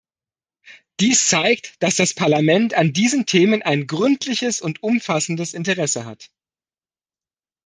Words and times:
Dies 0.99 1.27
zeigt, 1.27 1.75
dass 1.83 1.95
das 1.97 2.15
Parlament 2.15 2.73
an 2.73 2.91
diesen 2.91 3.27
Themen 3.27 3.61
ein 3.61 3.85
gründliches 3.85 4.59
und 4.59 4.81
umfassendes 4.81 5.53
Interesse 5.53 6.05
hat. 6.05 6.31